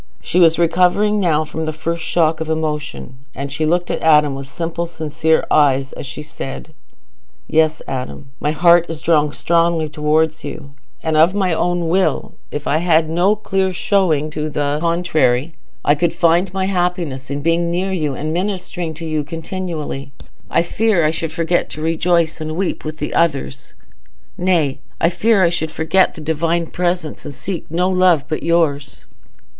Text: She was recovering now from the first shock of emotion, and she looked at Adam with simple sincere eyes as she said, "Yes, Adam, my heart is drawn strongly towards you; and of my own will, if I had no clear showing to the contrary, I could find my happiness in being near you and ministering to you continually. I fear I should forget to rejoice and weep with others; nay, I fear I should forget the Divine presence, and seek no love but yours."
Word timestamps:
She 0.19 0.39
was 0.39 0.57
recovering 0.57 1.19
now 1.19 1.45
from 1.45 1.65
the 1.65 1.71
first 1.71 2.01
shock 2.03 2.41
of 2.41 2.49
emotion, 2.49 3.19
and 3.35 3.51
she 3.53 3.67
looked 3.67 3.91
at 3.91 4.01
Adam 4.01 4.33
with 4.33 4.47
simple 4.47 4.87
sincere 4.87 5.45
eyes 5.51 5.93
as 5.93 6.07
she 6.07 6.23
said, 6.23 6.73
"Yes, 7.47 7.83
Adam, 7.87 8.31
my 8.39 8.49
heart 8.49 8.87
is 8.89 8.99
drawn 9.01 9.31
strongly 9.31 9.87
towards 9.87 10.43
you; 10.43 10.73
and 11.03 11.15
of 11.15 11.35
my 11.35 11.53
own 11.53 11.87
will, 11.87 12.33
if 12.49 12.65
I 12.65 12.77
had 12.77 13.11
no 13.11 13.35
clear 13.35 13.71
showing 13.71 14.31
to 14.31 14.49
the 14.49 14.79
contrary, 14.81 15.53
I 15.85 15.93
could 15.93 16.13
find 16.13 16.51
my 16.51 16.65
happiness 16.65 17.29
in 17.29 17.43
being 17.43 17.69
near 17.69 17.91
you 17.93 18.15
and 18.15 18.33
ministering 18.33 18.95
to 18.95 19.05
you 19.05 19.23
continually. 19.23 20.13
I 20.49 20.63
fear 20.63 21.05
I 21.05 21.11
should 21.11 21.31
forget 21.31 21.69
to 21.69 21.81
rejoice 21.83 22.41
and 22.41 22.55
weep 22.55 22.83
with 22.83 23.03
others; 23.13 23.75
nay, 24.35 24.79
I 24.99 25.09
fear 25.09 25.43
I 25.43 25.49
should 25.49 25.69
forget 25.71 26.15
the 26.15 26.21
Divine 26.21 26.65
presence, 26.65 27.23
and 27.23 27.35
seek 27.35 27.69
no 27.69 27.87
love 27.87 28.25
but 28.27 28.41
yours." 28.41 29.05